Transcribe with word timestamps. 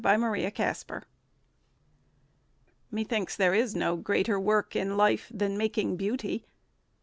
BEAUTY 0.03 0.17
MAKING 0.17 1.01
Methinks 2.89 3.37
there 3.37 3.53
is 3.53 3.75
no 3.75 3.95
greater 3.97 4.39
work 4.39 4.75
in 4.75 4.97
life 4.97 5.31
Than 5.31 5.59
making 5.59 5.95
beauty. 5.95 6.43